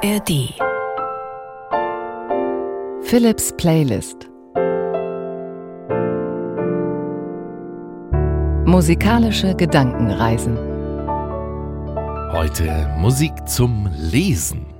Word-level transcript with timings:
ARD 0.00 0.54
Philips 3.02 3.52
Playlist. 3.56 4.28
Musikalische 8.64 9.56
Gedankenreisen. 9.56 10.56
Heute 12.32 12.94
Musik 12.98 13.32
zum 13.48 13.88
Lesen. 13.96 14.77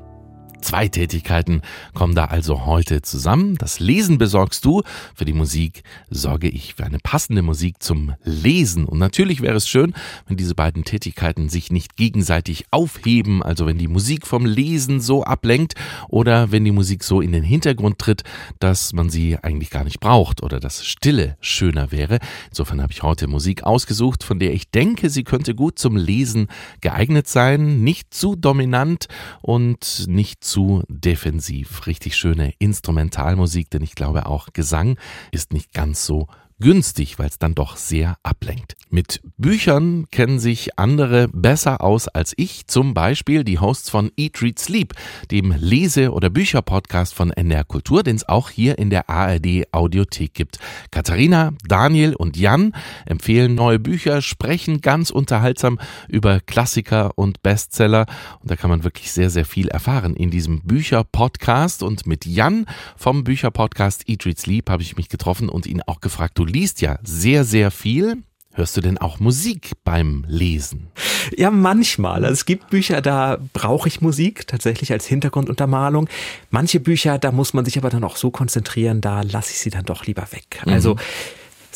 Zwei 0.69 0.87
Tätigkeiten 0.87 1.63
kommen 1.95 2.15
da 2.15 2.27
also 2.27 2.67
heute 2.67 3.01
zusammen. 3.01 3.57
Das 3.57 3.81
Lesen 3.81 4.19
besorgst 4.19 4.67
du, 4.67 4.83
für 5.15 5.25
die 5.25 5.33
Musik 5.33 5.83
sorge 6.11 6.51
ich 6.51 6.75
für 6.75 6.85
eine 6.85 6.99
passende 6.99 7.41
Musik 7.41 7.83
zum 7.83 8.13
Lesen. 8.23 8.85
Und 8.85 8.99
natürlich 8.99 9.41
wäre 9.41 9.57
es 9.57 9.67
schön, 9.67 9.95
wenn 10.27 10.37
diese 10.37 10.55
beiden 10.55 10.85
Tätigkeiten 10.85 11.49
sich 11.49 11.73
nicht 11.73 11.97
gegenseitig 11.97 12.67
aufheben, 12.71 13.43
also 13.43 13.65
wenn 13.65 13.79
die 13.79 13.89
Musik 13.89 14.27
vom 14.27 14.45
Lesen 14.45 15.01
so 15.01 15.25
ablenkt 15.25 15.73
oder 16.11 16.53
wenn 16.53 16.67
die 16.67 16.71
Musik 16.71 17.03
so 17.03 17.23
in 17.23 17.33
den 17.33 17.45
Hintergrund 17.45 17.99
tritt, 17.99 18.23
dass 18.59 18.93
man 18.93 19.09
sie 19.09 19.39
eigentlich 19.39 19.71
gar 19.71 19.85
nicht 19.85 20.01
braucht 20.01 20.43
oder 20.43 20.61
dass 20.61 20.85
Stille 20.85 21.39
schöner 21.41 21.93
wäre. 21.93 22.19
Insofern 22.51 22.83
habe 22.83 22.93
ich 22.93 23.03
heute 23.03 23.27
Musik 23.27 23.63
ausgesucht, 23.63 24.23
von 24.23 24.39
der 24.39 24.53
ich 24.53 24.71
denke, 24.71 25.09
sie 25.09 25.25
könnte 25.25 25.55
gut 25.55 25.79
zum 25.79 25.97
Lesen 25.97 26.49
geeignet 26.83 27.27
sein, 27.27 27.83
nicht 27.83 28.13
zu 28.13 28.37
dominant 28.37 29.09
und 29.41 30.05
nicht 30.09 30.45
zu 30.45 30.58
defensiv. 30.89 31.87
Richtig 31.87 32.17
schöne 32.17 32.53
Instrumentalmusik, 32.59 33.71
denn 33.71 33.83
ich 33.83 33.95
glaube 33.95 34.27
auch 34.27 34.49
Gesang 34.53 34.99
ist 35.31 35.53
nicht 35.53 35.73
ganz 35.73 36.05
so 36.05 36.29
günstig, 36.61 37.19
weil 37.19 37.29
es 37.29 37.39
dann 37.39 37.55
doch 37.55 37.77
sehr 37.77 38.17
ablenkt. 38.23 38.77
Mit 38.91 39.21
Büchern 39.37 40.07
kennen 40.11 40.39
sich 40.39 40.79
andere 40.79 41.29
besser 41.29 41.83
aus 41.83 42.09
als 42.09 42.33
ich, 42.37 42.67
zum 42.67 42.95
Beispiel 42.95 43.45
die 43.45 43.59
Hosts 43.59 43.91
von 43.91 44.11
Eat, 44.17 44.41
Read, 44.41 44.59
Sleep, 44.59 44.95
dem 45.31 45.53
Lese- 45.53 46.13
oder 46.13 46.31
Bücher-Podcast 46.31 47.15
von 47.15 47.31
NR 47.31 47.65
Kultur, 47.65 48.03
den 48.03 48.17
es 48.17 48.29
auch 48.29 48.51
hier 48.51 48.79
in 48.79 48.91
der 48.91 49.11
ARD 49.11 49.73
Audiothek 49.73 50.35
gibt. 50.35 50.59
Katharina, 50.91 51.53
Daniel 51.67 52.15
und 52.15 52.37
Jan 52.37 52.75
empfehlen 53.05 53.55
neue 53.55 53.79
Bücher, 53.79 54.23
sprechen 54.23 54.81
ganz 54.81 55.11
unterhaltsam 55.11 55.79
über 56.09 56.41
Klassiker 56.41 57.13
und 57.17 57.43
Bestseller 57.43 58.07
und 58.41 58.51
da 58.51 58.57
kann 58.57 58.71
man 58.71 58.85
wirklich 58.85 59.13
sehr, 59.13 59.31
sehr 59.31 59.45
viel 59.45 59.69
erfahren 59.69 60.17
in 60.17 60.31
diesem 60.31 60.63
Bücher-Podcast 60.63 61.83
und 61.83 62.07
mit 62.07 62.27
Jan 62.27 62.67
vom 62.97 63.23
Bücher-Podcast 63.23 64.09
Eat, 64.09 64.25
Read, 64.27 64.39
Sleep 64.39 64.71
habe 64.71 64.83
ich 64.83 64.97
mich 64.97 65.09
getroffen 65.09 65.49
und 65.49 65.67
ihn 65.67 65.83
auch 65.83 66.01
gefragt, 66.01 66.39
du 66.39 66.48
liest 66.49 66.81
ja 66.81 66.99
sehr, 67.03 67.45
sehr 67.45 67.71
viel. 67.71 68.23
Hörst 68.55 68.77
du 68.77 68.81
denn 68.81 68.99
auch 68.99 69.21
Musik 69.21 69.71
beim 69.85 70.25
Lesen? 70.27 70.89
Ja, 71.37 71.53
manchmal. 71.53 72.25
Also 72.25 72.33
es 72.33 72.45
gibt 72.45 72.71
Bücher, 72.71 73.01
da 73.01 73.39
brauche 73.53 73.87
ich 73.87 74.01
Musik 74.01 74.49
tatsächlich 74.49 74.91
als 74.91 75.07
Hintergrunduntermalung. 75.07 76.09
Manche 76.51 76.81
Bücher, 76.81 77.19
da 77.19 77.31
muss 77.31 77.55
man 77.55 77.65
sich 77.65 77.79
aber 77.79 77.89
dann 77.89 78.03
auch 78.03 78.17
so 78.17 78.33
konzentrieren, 78.33 79.01
da 79.01 79.23
lasse 79.23 79.53
ich 79.53 79.61
sie 79.61 79.71
dann 79.71 79.85
doch 79.85 80.07
lieber 80.07 80.27
weg. 80.33 80.61
Also 80.67 80.95
mhm. 80.95 81.01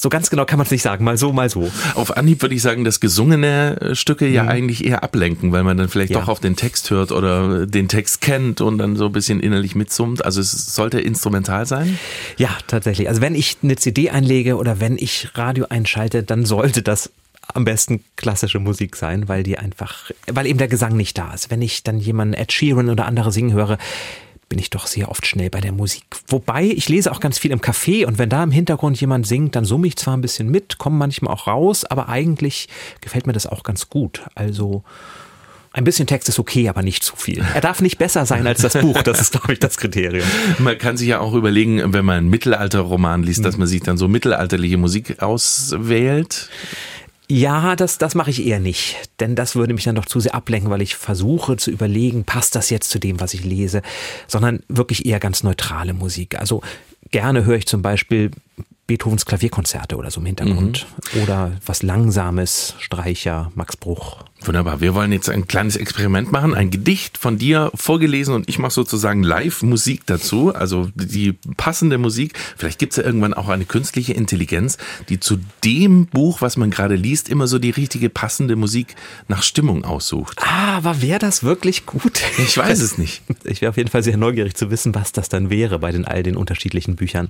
So 0.02 0.08
ganz 0.08 0.30
genau 0.30 0.44
kann 0.44 0.58
man 0.58 0.64
es 0.64 0.72
nicht 0.72 0.82
sagen, 0.82 1.04
mal 1.04 1.16
so, 1.16 1.32
mal 1.32 1.48
so. 1.48 1.70
Auf 1.94 2.16
Anhieb 2.16 2.42
würde 2.42 2.56
ich 2.56 2.62
sagen, 2.62 2.82
dass 2.82 2.98
gesungene 2.98 3.80
äh, 3.80 3.94
Stücke 3.94 4.26
ja 4.26 4.42
mhm. 4.42 4.48
eigentlich 4.48 4.84
eher 4.84 5.04
ablenken, 5.04 5.52
weil 5.52 5.62
man 5.62 5.76
dann 5.76 5.88
vielleicht 5.88 6.10
ja. 6.10 6.18
doch 6.18 6.26
auf 6.26 6.40
den 6.40 6.56
Text 6.56 6.90
hört 6.90 7.12
oder 7.12 7.68
den 7.68 7.86
Text 7.86 8.20
kennt 8.20 8.60
und 8.60 8.78
dann 8.78 8.96
so 8.96 9.06
ein 9.06 9.12
bisschen 9.12 9.38
innerlich 9.38 9.76
mitsummt. 9.76 10.24
Also 10.24 10.40
es 10.40 10.74
sollte 10.74 11.00
instrumental 11.00 11.66
sein? 11.66 12.00
Ja, 12.36 12.50
tatsächlich. 12.66 13.08
Also 13.08 13.20
wenn 13.20 13.36
ich 13.36 13.58
eine 13.62 13.76
CD 13.76 14.10
einlege 14.10 14.56
oder 14.56 14.80
wenn 14.80 14.98
ich 14.98 15.28
Radio 15.36 15.66
einschalte, 15.68 16.24
dann 16.24 16.44
sollte 16.46 16.82
das 16.82 17.12
am 17.54 17.64
besten 17.64 18.02
klassische 18.16 18.58
Musik 18.58 18.96
sein, 18.96 19.28
weil 19.28 19.44
die 19.44 19.56
einfach, 19.56 20.10
weil 20.26 20.46
eben 20.46 20.58
der 20.58 20.68
Gesang 20.68 20.96
nicht 20.96 21.16
da 21.16 21.32
ist. 21.32 21.48
Wenn 21.48 21.62
ich 21.62 21.84
dann 21.84 22.00
jemanden 22.00 22.34
Ed 22.34 22.52
Sheeran 22.52 22.90
oder 22.90 23.06
andere 23.06 23.30
singen 23.30 23.52
höre, 23.52 23.78
bin 24.52 24.58
ich 24.58 24.68
doch 24.68 24.86
sehr 24.86 25.08
oft 25.08 25.26
schnell 25.26 25.48
bei 25.48 25.62
der 25.62 25.72
Musik. 25.72 26.04
Wobei, 26.28 26.64
ich 26.64 26.90
lese 26.90 27.10
auch 27.10 27.20
ganz 27.20 27.38
viel 27.38 27.52
im 27.52 27.62
Café 27.62 28.04
und 28.04 28.18
wenn 28.18 28.28
da 28.28 28.42
im 28.42 28.50
Hintergrund 28.50 29.00
jemand 29.00 29.26
singt, 29.26 29.56
dann 29.56 29.64
summe 29.64 29.86
ich 29.86 29.96
zwar 29.96 30.14
ein 30.14 30.20
bisschen 30.20 30.50
mit, 30.50 30.76
komme 30.76 30.98
manchmal 30.98 31.32
auch 31.32 31.46
raus, 31.46 31.86
aber 31.86 32.10
eigentlich 32.10 32.68
gefällt 33.00 33.26
mir 33.26 33.32
das 33.32 33.46
auch 33.46 33.62
ganz 33.62 33.88
gut. 33.88 34.20
Also 34.34 34.84
ein 35.72 35.84
bisschen 35.84 36.06
Text 36.06 36.28
ist 36.28 36.38
okay, 36.38 36.68
aber 36.68 36.82
nicht 36.82 37.02
zu 37.02 37.16
viel. 37.16 37.42
Er 37.54 37.62
darf 37.62 37.80
nicht 37.80 37.96
besser 37.96 38.26
sein 38.26 38.46
als 38.46 38.60
das 38.60 38.74
Buch, 38.74 39.00
das 39.00 39.22
ist, 39.22 39.32
glaube 39.32 39.54
ich, 39.54 39.58
das 39.58 39.78
Kriterium. 39.78 40.28
Man 40.58 40.76
kann 40.76 40.98
sich 40.98 41.08
ja 41.08 41.20
auch 41.20 41.32
überlegen, 41.32 41.94
wenn 41.94 42.04
man 42.04 42.18
einen 42.18 42.28
Mittelalterroman 42.28 43.22
liest, 43.22 43.46
dass 43.46 43.56
man 43.56 43.66
sich 43.66 43.80
dann 43.80 43.96
so 43.96 44.06
mittelalterliche 44.06 44.76
Musik 44.76 45.22
auswählt. 45.22 46.50
Ja, 47.34 47.76
das, 47.76 47.96
das 47.96 48.14
mache 48.14 48.28
ich 48.28 48.44
eher 48.44 48.60
nicht, 48.60 49.08
denn 49.18 49.34
das 49.34 49.56
würde 49.56 49.72
mich 49.72 49.84
dann 49.84 49.94
doch 49.94 50.04
zu 50.04 50.20
sehr 50.20 50.34
ablenken, 50.34 50.70
weil 50.70 50.82
ich 50.82 50.96
versuche 50.96 51.56
zu 51.56 51.70
überlegen, 51.70 52.24
passt 52.24 52.54
das 52.54 52.68
jetzt 52.68 52.90
zu 52.90 52.98
dem, 52.98 53.20
was 53.20 53.32
ich 53.32 53.42
lese, 53.42 53.80
sondern 54.26 54.62
wirklich 54.68 55.06
eher 55.06 55.18
ganz 55.18 55.42
neutrale 55.42 55.94
Musik. 55.94 56.38
Also 56.38 56.60
gerne 57.10 57.46
höre 57.46 57.56
ich 57.56 57.66
zum 57.66 57.80
Beispiel 57.80 58.32
Beethovens 58.86 59.24
Klavierkonzerte 59.24 59.96
oder 59.96 60.10
so 60.10 60.20
im 60.20 60.26
Hintergrund. 60.26 60.86
Mhm. 61.14 61.22
Oder 61.22 61.52
was 61.64 61.82
Langsames, 61.82 62.74
Streicher, 62.78 63.52
Max 63.54 63.76
Bruch. 63.76 64.24
Wunderbar. 64.44 64.80
Wir 64.80 64.94
wollen 64.94 65.12
jetzt 65.12 65.30
ein 65.30 65.46
kleines 65.46 65.76
Experiment 65.76 66.32
machen. 66.32 66.54
Ein 66.54 66.70
Gedicht 66.70 67.16
von 67.16 67.38
dir 67.38 67.70
vorgelesen 67.74 68.34
und 68.34 68.48
ich 68.48 68.58
mache 68.58 68.72
sozusagen 68.72 69.22
Live-Musik 69.22 70.02
dazu. 70.06 70.52
Also 70.52 70.88
die 70.94 71.34
passende 71.56 71.96
Musik. 71.96 72.36
Vielleicht 72.56 72.80
gibt 72.80 72.92
es 72.92 72.96
ja 72.96 73.04
irgendwann 73.04 73.34
auch 73.34 73.48
eine 73.48 73.64
künstliche 73.64 74.14
Intelligenz, 74.14 74.78
die 75.08 75.20
zu 75.20 75.38
dem 75.62 76.06
Buch, 76.06 76.40
was 76.40 76.56
man 76.56 76.70
gerade 76.70 76.96
liest, 76.96 77.28
immer 77.28 77.46
so 77.46 77.60
die 77.60 77.70
richtige 77.70 78.10
passende 78.10 78.56
Musik 78.56 78.96
nach 79.28 79.44
Stimmung 79.44 79.84
aussucht. 79.84 80.40
Ah, 80.42 80.76
aber 80.78 81.02
wäre 81.02 81.20
das 81.20 81.44
wirklich 81.44 81.86
gut? 81.86 82.20
Ich 82.38 82.56
weiß 82.56 82.80
es 82.80 82.98
nicht. 82.98 83.22
Ich 83.44 83.60
wäre 83.60 83.70
auf 83.70 83.76
jeden 83.76 83.90
Fall 83.90 84.02
sehr 84.02 84.16
neugierig 84.16 84.54
zu 84.54 84.70
wissen, 84.70 84.94
was 84.94 85.12
das 85.12 85.28
dann 85.28 85.50
wäre 85.50 85.78
bei 85.78 85.90
den 85.90 86.04
all 86.04 86.22
den 86.22 86.36
unterschiedlichen 86.36 86.96
Büchern. 86.96 87.28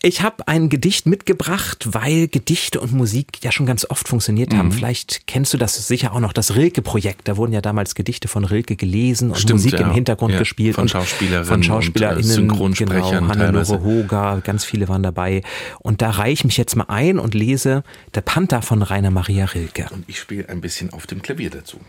Ich 0.00 0.22
habe 0.22 0.46
ein 0.46 0.68
Gedicht 0.68 1.06
mitgebracht, 1.06 1.88
weil 1.90 2.28
Gedichte 2.28 2.80
und 2.80 2.92
Musik 2.92 3.42
ja 3.42 3.50
schon 3.50 3.66
ganz 3.66 3.84
oft 3.88 4.06
funktioniert 4.06 4.54
haben. 4.54 4.68
Mhm. 4.68 4.72
Vielleicht 4.72 5.26
kennst 5.26 5.52
du 5.52 5.58
das 5.58 5.88
sicher 5.88 6.12
auch 6.12 6.20
noch, 6.20 6.32
das 6.32 6.54
Rilke-Projekt. 6.54 7.26
Da 7.26 7.36
wurden 7.36 7.52
ja 7.52 7.60
damals 7.60 7.96
Gedichte 7.96 8.28
von 8.28 8.44
Rilke 8.44 8.76
gelesen 8.76 9.30
und 9.30 9.38
Stimmt, 9.38 9.64
Musik 9.64 9.80
ja. 9.80 9.88
im 9.88 9.92
Hintergrund 9.92 10.34
ja, 10.34 10.38
gespielt. 10.38 10.76
Von 10.76 10.88
Schauspielerinnen, 10.88 11.44
von 11.44 11.62
SchauspielerInnen, 11.64 12.24
und, 12.24 12.30
äh, 12.30 12.32
Synchronsprechern 12.32 13.26
genau, 13.26 13.28
Hannelore 13.28 13.82
Hoga, 13.82 14.40
ganz 14.44 14.64
viele 14.64 14.88
waren 14.88 15.02
dabei. 15.02 15.42
Und 15.80 16.00
da 16.00 16.10
reiche 16.10 16.32
ich 16.32 16.44
mich 16.44 16.56
jetzt 16.58 16.76
mal 16.76 16.86
ein 16.86 17.18
und 17.18 17.34
lese 17.34 17.82
Der 18.14 18.20
Panther 18.20 18.62
von 18.62 18.82
Rainer 18.82 19.10
Maria 19.10 19.46
Rilke. 19.46 19.86
Und 19.90 20.04
ich 20.06 20.20
spiele 20.20 20.48
ein 20.48 20.60
bisschen 20.60 20.92
auf 20.92 21.08
dem 21.08 21.22
Klavier 21.22 21.50
dazu. 21.50 21.80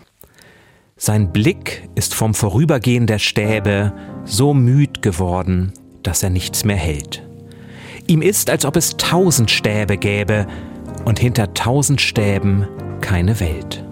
Sein 0.97 1.31
Blick 1.31 1.87
ist 1.93 2.15
vom 2.15 2.33
Vorübergehen 2.33 3.05
der 3.05 3.19
Stäbe 3.19 3.93
so 4.25 4.55
müd 4.55 5.03
geworden, 5.03 5.73
dass 6.01 6.23
er 6.23 6.31
nichts 6.31 6.65
mehr 6.65 6.75
hält. 6.75 7.28
Ihm 8.09 8.23
ist, 8.23 8.49
als 8.49 8.65
ob 8.65 8.75
es 8.75 8.97
tausend 8.97 9.51
Stäbe 9.51 9.95
gäbe 9.95 10.47
und 11.05 11.19
hinter 11.19 11.53
tausend 11.53 12.01
Stäben 12.01 12.67
keine 13.01 13.39
Welt. 13.39 13.85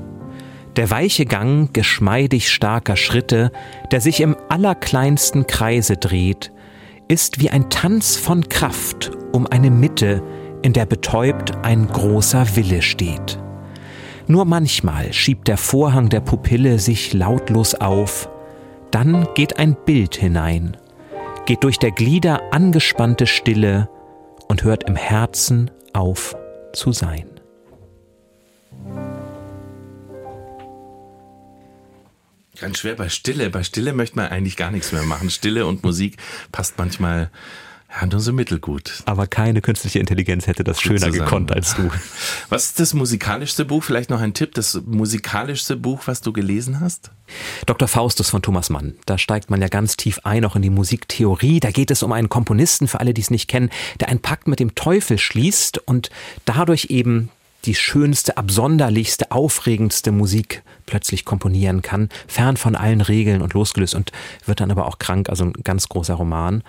Der 0.75 0.89
weiche 0.89 1.27
Gang 1.27 1.71
geschmeidig 1.71 2.51
starker 2.51 2.95
Schritte, 2.95 3.51
der 3.91 4.01
sich 4.01 4.21
im 4.21 4.35
allerkleinsten 4.49 5.45
Kreise 5.45 5.97
dreht, 5.97 6.51
ist 7.07 7.39
wie 7.39 7.51
ein 7.51 7.69
Tanz 7.69 8.15
von 8.15 8.49
Kraft 8.49 9.11
um 9.33 9.45
eine 9.45 9.69
Mitte, 9.69 10.23
in 10.63 10.73
der 10.73 10.87
betäubt 10.87 11.55
ein 11.61 11.87
großer 11.87 12.55
Wille 12.55 12.81
steht. 12.81 13.37
Nur 14.25 14.45
manchmal 14.45 15.13
schiebt 15.13 15.47
der 15.47 15.57
Vorhang 15.57 16.09
der 16.09 16.21
Pupille 16.21 16.79
sich 16.79 17.13
lautlos 17.13 17.75
auf, 17.75 18.29
dann 18.89 19.27
geht 19.35 19.59
ein 19.59 19.77
Bild 19.85 20.15
hinein, 20.15 20.75
geht 21.45 21.63
durch 21.63 21.77
der 21.77 21.91
Glieder 21.91 22.41
angespannte 22.51 23.27
Stille 23.27 23.89
und 24.47 24.63
hört 24.63 24.83
im 24.85 24.95
Herzen 24.95 25.71
auf 25.93 26.35
zu 26.73 26.91
sein. 26.91 27.29
Ganz 32.59 32.79
schwer 32.79 32.95
bei 32.95 33.09
Stille. 33.09 33.49
Bei 33.51 33.63
Stille 33.63 33.93
möchte 33.93 34.15
man 34.15 34.29
eigentlich 34.29 34.57
gar 34.57 34.71
nichts 34.71 34.91
mehr 34.91 35.03
machen. 35.03 35.29
Stille 35.29 35.67
und 35.67 35.83
Musik 35.83 36.17
passt 36.51 36.77
manchmal 36.77 37.29
ja, 37.89 38.05
nur 38.05 38.19
so 38.19 38.33
mittelgut. 38.33 39.01
Aber 39.05 39.27
keine 39.27 39.61
künstliche 39.61 39.99
Intelligenz 39.99 40.45
hätte 40.45 40.63
das 40.63 40.77
Gut 40.77 40.83
schöner 40.83 40.99
zusammen. 40.99 41.19
gekonnt 41.19 41.51
als 41.51 41.75
du. 41.75 41.89
Was 42.49 42.65
ist 42.65 42.79
das 42.79 42.93
musikalischste 42.93 43.63
Buch? 43.63 43.83
Vielleicht 43.83 44.09
noch 44.09 44.19
ein 44.19 44.33
Tipp, 44.33 44.53
das 44.55 44.81
musikalischste 44.85 45.77
Buch, 45.77 46.01
was 46.05 46.21
du 46.21 46.33
gelesen 46.33 46.79
hast? 46.79 47.11
Dr. 47.65 47.87
Faustus 47.87 48.29
von 48.29 48.41
Thomas 48.41 48.69
Mann. 48.69 48.95
Da 49.05 49.17
steigt 49.17 49.49
man 49.49 49.61
ja 49.61 49.67
ganz 49.67 49.95
tief 49.95 50.19
ein, 50.23 50.43
auch 50.45 50.55
in 50.55 50.61
die 50.61 50.69
Musiktheorie. 50.69 51.59
Da 51.59 51.71
geht 51.71 51.89
es 51.91 52.03
um 52.03 52.11
einen 52.11 52.29
Komponisten, 52.29 52.87
für 52.87 52.99
alle, 52.99 53.13
die 53.13 53.21
es 53.21 53.31
nicht 53.31 53.47
kennen, 53.47 53.69
der 53.99 54.09
einen 54.09 54.21
Pakt 54.21 54.47
mit 54.47 54.59
dem 54.59 54.75
Teufel 54.75 55.17
schließt 55.17 55.77
und 55.79 56.09
dadurch 56.45 56.87
eben 56.89 57.29
die 57.65 57.75
schönste, 57.75 58.37
absonderlichste, 58.37 59.31
aufregendste 59.31 60.11
Musik 60.11 60.63
plötzlich 60.85 61.25
komponieren 61.25 61.81
kann, 61.81 62.09
fern 62.27 62.55
von 62.55 62.75
allen 62.75 63.01
Regeln 63.01 63.41
und 63.41 63.53
losgelöst 63.53 63.93
und 63.93 64.11
wird 64.45 64.61
dann 64.61 64.71
aber 64.71 64.85
auch 64.85 64.99
krank, 64.99 65.29
also 65.29 65.45
ein 65.45 65.53
ganz 65.63 65.89
großer 65.89 66.13
Roman. 66.13 66.63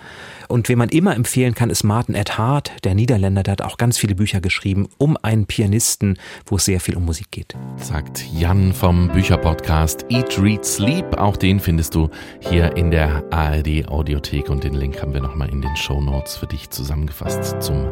Und 0.51 0.67
wen 0.67 0.79
man 0.79 0.89
immer 0.89 1.15
empfehlen 1.15 1.53
kann, 1.53 1.69
ist 1.69 1.83
Martin 1.83 2.15
Ed 2.15 2.39
Hart, 2.39 2.71
der 2.83 2.95
Niederländer, 2.95 3.43
der 3.43 3.51
hat 3.51 3.61
auch 3.61 3.77
ganz 3.77 3.99
viele 3.99 4.15
Bücher 4.15 4.41
geschrieben 4.41 4.89
um 4.97 5.15
einen 5.21 5.45
Pianisten, 5.45 6.17
wo 6.47 6.55
es 6.55 6.65
sehr 6.65 6.79
viel 6.79 6.97
um 6.97 7.05
Musik 7.05 7.29
geht. 7.29 7.53
Sagt 7.77 8.25
Jan 8.33 8.73
vom 8.73 9.09
Bücherpodcast 9.09 10.07
Eat, 10.09 10.41
Read, 10.41 10.65
Sleep. 10.65 11.19
Auch 11.19 11.37
den 11.37 11.59
findest 11.59 11.93
du 11.93 12.09
hier 12.39 12.75
in 12.75 12.89
der 12.89 13.23
ARD 13.31 13.87
Audiothek 13.87 14.49
und 14.49 14.63
den 14.63 14.73
Link 14.73 14.99
haben 14.99 15.13
wir 15.13 15.21
nochmal 15.21 15.49
in 15.49 15.61
den 15.61 15.77
Show 15.77 16.01
Notes 16.01 16.37
für 16.37 16.47
dich 16.47 16.71
zusammengefasst 16.71 17.61
zum 17.61 17.85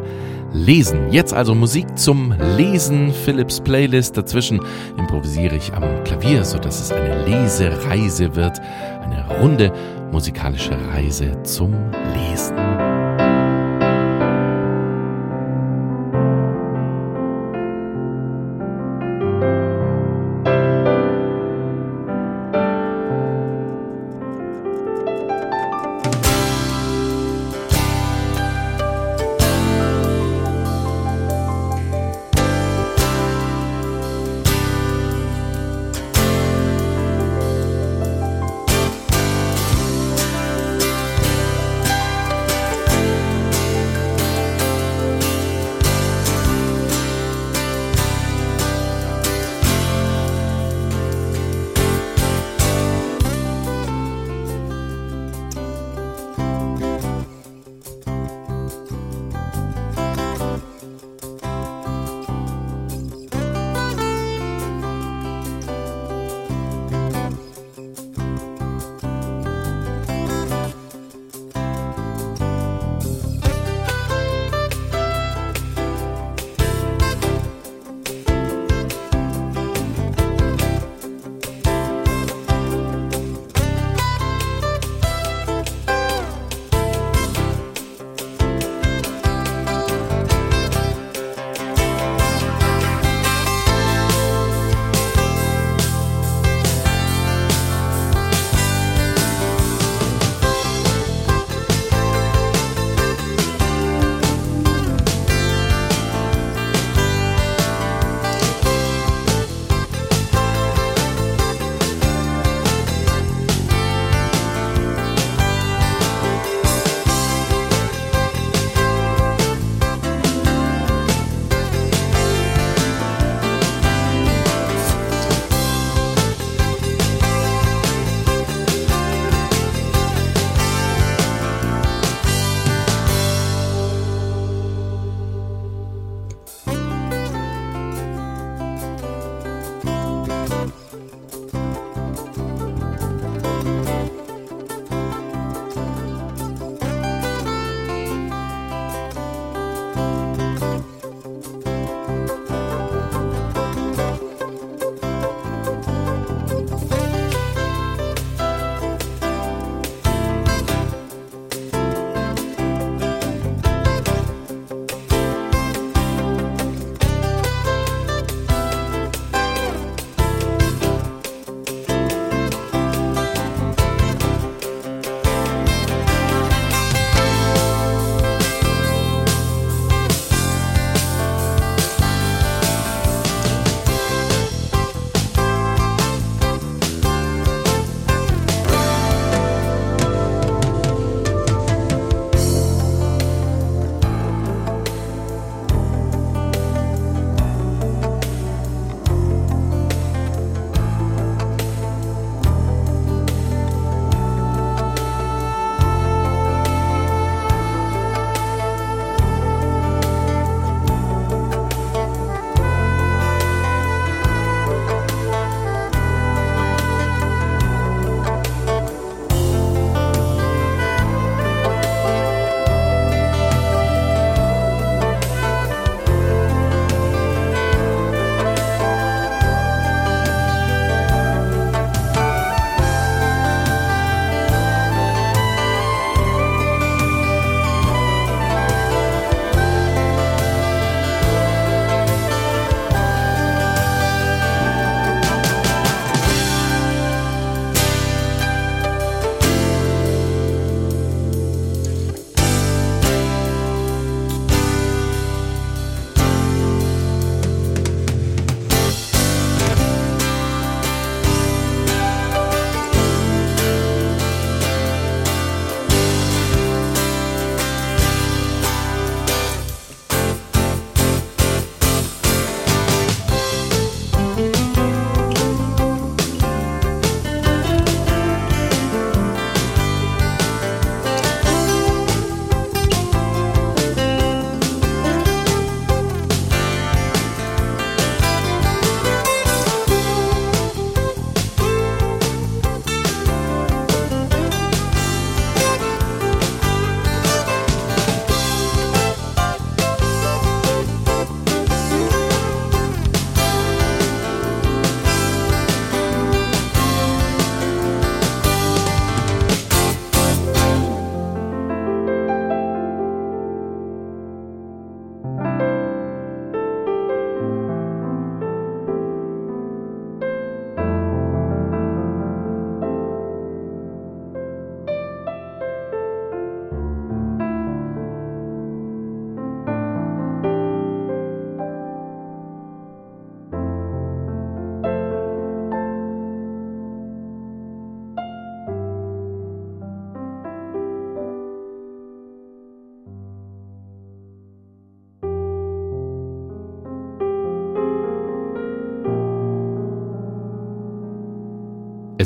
Lesen. 0.51 1.11
Jetzt 1.11 1.35
also 1.35 1.53
Musik 1.53 1.95
zum 1.95 2.33
Lesen, 2.57 3.13
Philips 3.13 3.59
Playlist. 3.59 4.17
Dazwischen 4.17 4.61
improvisiere 4.97 5.55
ich 5.55 5.73
am 5.73 6.03
Klavier, 6.05 6.43
sodass 6.43 6.81
es 6.81 6.91
eine 6.91 7.23
Lesereise 7.23 8.35
wird. 8.35 8.59
Eine 8.59 9.27
runde 9.39 9.71
musikalische 10.11 10.77
Reise 10.91 11.41
zum 11.43 11.73
Lesen. 12.13 12.55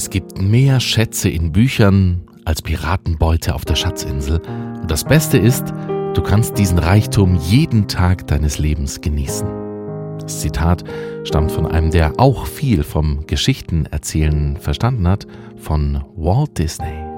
Es 0.02 0.10
gibt 0.10 0.42
mehr 0.42 0.80
Schätze 0.80 1.30
in 1.30 1.52
Büchern 1.52 2.24
als 2.44 2.64
Piratenbeute 2.64 3.54
auf 3.54 3.66
der 3.66 3.76
Schatzinsel. 3.76 4.42
Und 4.82 4.90
das 4.90 5.04
Beste 5.04 5.38
ist, 5.38 5.72
du 6.16 6.24
kannst 6.24 6.58
diesen 6.58 6.80
Reichtum 6.80 7.36
jeden 7.36 7.88
Tag 7.88 8.26
deines 8.26 8.58
Lebens 8.58 9.02
genießen. 9.02 9.48
Das 10.20 10.42
Zitat 10.42 10.84
stammt 11.24 11.52
von 11.52 11.68
einem, 11.68 11.92
der 11.92 12.14
auch 12.18 12.48
viel 12.48 12.82
vom 12.82 13.28
Geschichtenerzählen 13.28 14.58
verstanden 14.58 15.08
hat, 15.08 15.28
von 15.56 16.04
Walt 16.16 16.58
Disney. 16.58 17.11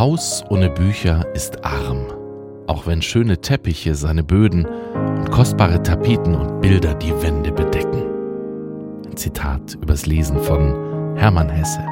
Haus 0.00 0.42
ohne 0.48 0.70
Bücher 0.70 1.26
ist 1.34 1.62
arm, 1.62 2.06
auch 2.66 2.86
wenn 2.86 3.02
schöne 3.02 3.38
Teppiche 3.42 3.94
seine 3.94 4.24
Böden 4.24 4.64
und 4.64 5.30
kostbare 5.30 5.82
Tapeten 5.82 6.34
und 6.34 6.62
Bilder 6.62 6.94
die 6.94 7.12
Wände 7.22 7.52
bedecken. 7.52 8.04
Ein 9.04 9.18
Zitat 9.18 9.74
übers 9.74 10.06
Lesen 10.06 10.40
von 10.40 11.16
Hermann 11.18 11.50
Hesse. 11.50 11.82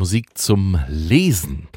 Musik 0.00 0.38
zum 0.38 0.78
Lesen. 0.88 1.68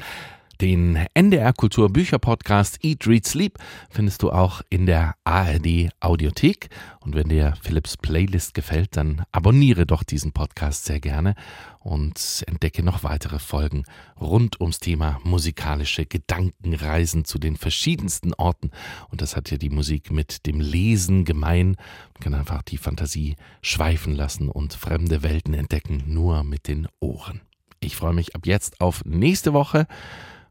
Den 0.62 0.96
NDR 1.12 1.52
Kultur 1.52 1.90
Bücher 1.90 2.18
Podcast 2.18 2.82
Eat, 2.82 3.06
Read, 3.06 3.26
Sleep 3.26 3.58
findest 3.90 4.22
du 4.22 4.30
auch 4.30 4.62
in 4.70 4.86
der 4.86 5.14
ARD 5.24 5.90
Audiothek. 6.00 6.70
Und 7.00 7.14
wenn 7.14 7.28
dir 7.28 7.52
Philips 7.60 7.98
Playlist 7.98 8.54
gefällt, 8.54 8.96
dann 8.96 9.26
abonniere 9.30 9.84
doch 9.84 10.02
diesen 10.02 10.32
Podcast 10.32 10.86
sehr 10.86 11.00
gerne 11.00 11.34
und 11.80 12.42
entdecke 12.46 12.82
noch 12.82 13.04
weitere 13.04 13.38
Folgen 13.38 13.84
rund 14.18 14.58
ums 14.58 14.78
Thema 14.78 15.20
musikalische 15.22 16.06
Gedankenreisen 16.06 17.26
zu 17.26 17.38
den 17.38 17.56
verschiedensten 17.56 18.32
Orten. 18.32 18.70
Und 19.10 19.20
das 19.20 19.36
hat 19.36 19.50
ja 19.50 19.58
die 19.58 19.68
Musik 19.68 20.10
mit 20.10 20.46
dem 20.46 20.60
Lesen 20.60 21.26
gemein. 21.26 21.76
Man 22.14 22.22
kann 22.22 22.34
einfach 22.34 22.62
die 22.62 22.78
Fantasie 22.78 23.36
schweifen 23.60 24.14
lassen 24.14 24.48
und 24.48 24.72
fremde 24.72 25.22
Welten 25.22 25.52
entdecken, 25.52 26.04
nur 26.06 26.42
mit 26.42 26.68
den 26.68 26.88
Ohren. 27.00 27.42
Ich 27.84 27.96
freue 27.96 28.14
mich 28.14 28.34
ab 28.34 28.46
jetzt 28.46 28.80
auf 28.80 29.04
nächste 29.04 29.52
Woche 29.52 29.86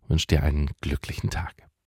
wünsche 0.07 0.27
dir 0.27 0.43
einen 0.43 0.69
glücklichen 0.81 1.31
Tag. 1.31 1.55